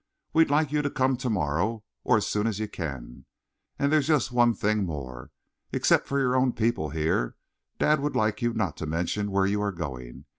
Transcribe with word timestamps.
We'd 0.33 0.49
like 0.49 0.71
you 0.71 0.81
to 0.81 0.89
come 0.89 1.15
to 1.17 1.29
morrow, 1.29 1.83
or 2.03 2.17
as 2.17 2.25
soon 2.25 2.47
as 2.47 2.57
you 2.57 2.67
can. 2.67 3.25
And 3.77 3.91
there's 3.91 4.07
just 4.07 4.31
one 4.31 4.55
thing 4.55 4.83
more. 4.83 5.29
Except 5.71 6.07
for 6.07 6.17
your 6.19 6.35
own 6.35 6.53
people 6.53 6.89
here, 6.89 7.35
dad 7.77 7.99
would 7.99 8.15
like 8.15 8.41
you 8.41 8.51
not 8.55 8.75
to 8.77 8.87
mention 8.87 9.29
where 9.29 9.45
you 9.45 9.61
are 9.61 9.71
going. 9.71 10.25